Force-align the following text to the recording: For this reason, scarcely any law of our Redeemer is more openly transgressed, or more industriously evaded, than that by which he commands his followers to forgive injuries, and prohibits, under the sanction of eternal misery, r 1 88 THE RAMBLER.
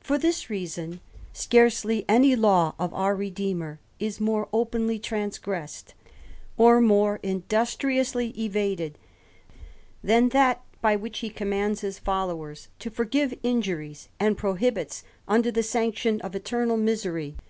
For 0.00 0.16
this 0.16 0.48
reason, 0.48 1.00
scarcely 1.34 2.06
any 2.08 2.34
law 2.34 2.74
of 2.78 2.94
our 2.94 3.14
Redeemer 3.14 3.78
is 3.98 4.18
more 4.18 4.48
openly 4.54 4.98
transgressed, 4.98 5.92
or 6.56 6.80
more 6.80 7.20
industriously 7.22 8.30
evaded, 8.42 8.96
than 10.02 10.30
that 10.30 10.62
by 10.80 10.96
which 10.96 11.18
he 11.18 11.28
commands 11.28 11.82
his 11.82 11.98
followers 11.98 12.68
to 12.78 12.88
forgive 12.88 13.34
injuries, 13.42 14.08
and 14.18 14.38
prohibits, 14.38 15.04
under 15.28 15.50
the 15.50 15.62
sanction 15.62 16.22
of 16.22 16.34
eternal 16.34 16.78
misery, 16.78 17.12
r 17.12 17.12
1 17.12 17.22
88 17.26 17.34
THE 17.36 17.36
RAMBLER. 17.36 17.48